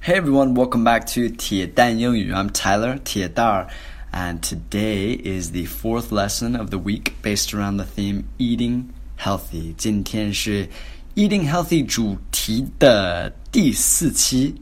[0.00, 2.32] Hey everyone, welcome back to 铁蛋英语.
[2.32, 3.66] I'm Tyler 铁蛋儿
[4.12, 8.84] and today is the fourth lesson of the week based around the theme eating
[9.18, 9.74] healthy.
[9.76, 10.68] 今天是
[11.16, 14.54] eating healthy 主题的第四期。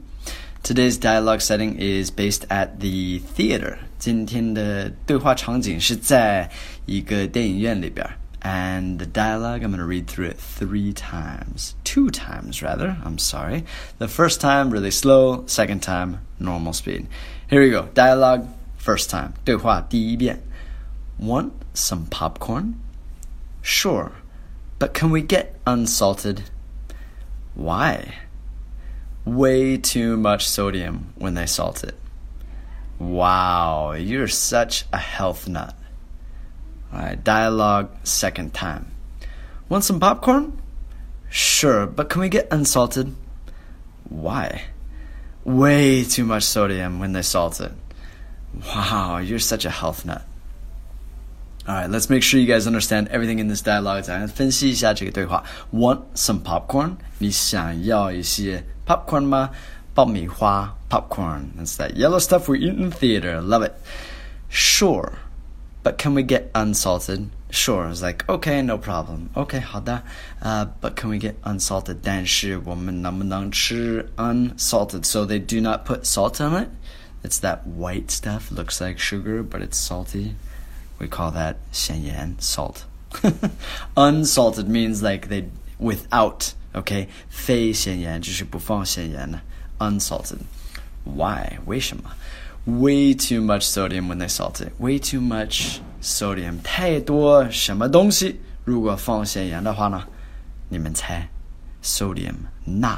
[0.63, 3.77] Today's dialogue setting is based at the theater.
[3.99, 6.49] 今天的对话场景是在
[6.87, 8.03] 一个电影院里边。
[8.41, 11.73] and the dialogue, I'm going to read through it three times.
[11.83, 12.97] Two times, rather.
[13.03, 13.65] I'm sorry.
[13.97, 15.45] The first time, really slow.
[15.47, 17.07] Second time, normal speed.
[17.49, 17.89] Here we go.
[17.95, 18.47] Dialogue,
[18.77, 19.33] first time.
[19.43, 20.43] 对话第一遍.
[21.19, 22.75] Want some popcorn?
[23.63, 24.11] Sure.
[24.77, 26.43] But can we get unsalted?
[27.55, 28.13] Why?
[29.25, 31.95] Way too much sodium when they salt it.
[32.99, 35.73] Wow, you're such a health nut.
[36.93, 38.91] Alright, dialogue second time.
[39.67, 40.61] Want some popcorn?
[41.29, 43.13] Sure, but can we get unsalted?
[44.07, 44.65] Why?
[45.43, 47.71] Way too much sodium when they salt it.
[48.67, 50.23] Wow, you're such a health nut.
[51.67, 54.05] Alright, let's make sure you guys understand everything in this dialogue.
[55.71, 56.97] Want some popcorn?
[57.17, 59.49] 你想要一些 popcorn 吗？
[59.93, 61.51] 爆米花 popcorn.
[61.57, 63.41] That's that yellow stuff we eat in theater.
[63.41, 63.73] Love it.
[64.49, 65.13] Sure
[65.83, 67.29] but can we get unsalted?
[67.51, 69.29] Sure, it's like okay, no problem.
[69.35, 70.01] Okay, 好的.
[70.41, 71.97] Uh, but can we get unsalted?
[72.01, 75.05] 但是我们能不能吃 unsalted?
[75.05, 76.69] So they do not put salt on it.
[77.23, 78.51] It's that white stuff.
[78.51, 80.35] Looks like sugar, but it's salty.
[80.99, 82.85] We call that 咸盐 salt.
[83.95, 85.45] unsalted means like they
[85.79, 86.53] without.
[86.73, 89.39] Okay, 非咸盐就是不放咸盐的
[89.79, 90.39] unsalted.
[91.05, 91.59] Why?
[91.65, 92.11] 为什么
[92.65, 94.73] ？way too much sodium when they salt it.
[94.79, 98.39] Way too much sodium，太多什么东西？
[98.63, 100.03] 如果放咸盐的话呢？
[100.69, 101.29] 你们猜？
[101.83, 102.35] Sodium，
[102.65, 102.97] 钠，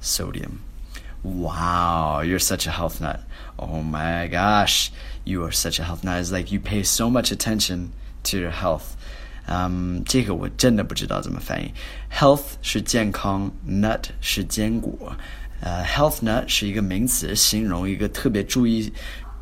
[0.00, 3.20] sodium。Wow, you're such a health nut.
[3.56, 4.88] Oh my gosh,
[5.24, 6.22] you are such a health nut.
[6.22, 7.90] It's like you pay so much attention
[8.24, 8.96] to your health.
[9.46, 11.72] 嗯，这个我真的不知道怎么翻译。
[12.12, 15.12] Health 是健康，nut 是坚果。
[15.60, 18.92] 呃，health 呢是一个名词，形容一个特别注意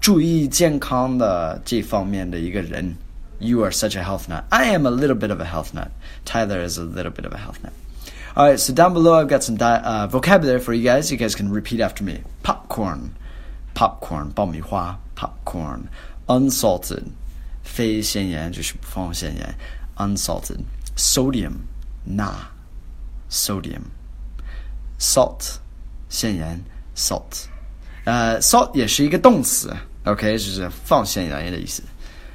[0.00, 2.94] 注意健康的这方面的一个人。
[3.41, 4.44] You are such a health nut.
[4.50, 5.88] I am a little bit of a health nut.
[6.25, 7.72] Tyler is a little bit of a health nut.
[8.37, 11.10] All right, so down below I've got some uh, vocabulary for you guys.
[11.10, 12.20] You guys can repeat after me.
[12.42, 13.10] Popcorn,
[13.75, 15.82] popcorn, 爆米花 popcorn,
[16.26, 17.04] unsalted,
[17.65, 19.54] 非咸盐就是不放咸盐
[19.99, 20.59] Unsalted,
[20.97, 21.53] sodium,
[22.03, 22.33] 钠
[23.29, 23.81] sodium,
[24.99, 25.57] salt
[26.09, 26.59] 咸盐
[26.95, 27.45] salt，
[28.05, 29.71] 呃，salt 也是一个动词
[30.05, 31.83] ，OK，就是放咸盐的意思。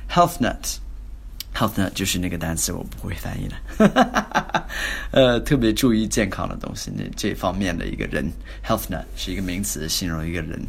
[0.09, 4.67] Health nut，health nut 就是那个单词，我不会翻译的。
[5.11, 8.31] 呃，特别注意健康的东西，那这方面的一个人
[8.65, 10.65] ，health nut 是一个名词，形容一个人。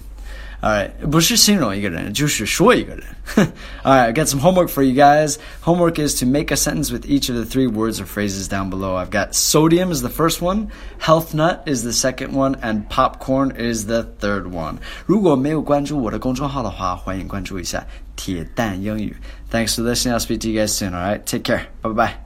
[0.62, 3.04] Alright, 不是形容一个人，就是说一个人。
[3.82, 5.38] Alright, I got some homework for you guys.
[5.62, 8.68] Homework is to make a sentence with each of the three words or phrases down
[8.68, 8.94] below.
[8.94, 10.68] I've got sodium is the first one,
[10.98, 14.76] health nut is the second one, and popcorn is the third one.
[15.06, 17.82] 如果没有关注我的公众号的话，欢迎关注一下
[18.14, 19.16] 铁蛋英语。
[19.50, 20.12] Thanks for listening.
[20.12, 20.92] I'll speak to you guys soon.
[20.92, 21.68] Alright, take care.
[21.80, 22.23] Bye bye.